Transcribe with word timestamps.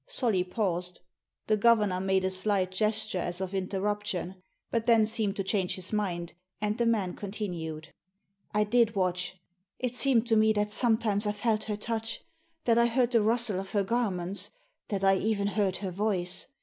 Solly 0.07 0.43
paused. 0.43 1.01
The 1.45 1.55
governor 1.55 1.99
made 2.01 2.25
a 2.25 2.31
slight 2.31 2.71
gesture 2.71 3.19
as 3.19 3.39
of 3.39 3.53
interruption; 3.53 4.33
but 4.71 4.85
then 4.85 5.05
seemed 5.05 5.35
to 5.35 5.43
change 5.43 5.75
his 5.75 5.93
mind, 5.93 6.33
and 6.59 6.75
the 6.79 6.87
man 6.87 7.13
continued." 7.15 7.89
I 8.51 8.63
did 8.63 8.95
watch. 8.95 9.39
It 9.77 9.95
seemed 9.95 10.25
to 10.25 10.35
me 10.35 10.53
that 10.53 10.71
sometimes 10.71 11.27
I 11.27 11.33
felt 11.33 11.65
her 11.65 11.77
touch, 11.77 12.23
that 12.63 12.79
I 12.79 12.87
heard 12.87 13.11
the 13.11 13.21
rustle 13.21 13.59
of 13.59 13.73
her 13.73 13.83
garments, 13.83 14.49
that 14.87 15.03
I 15.03 15.17
even 15.17 15.49
heard 15.49 15.77
her 15.77 15.91
voice. 15.91 16.47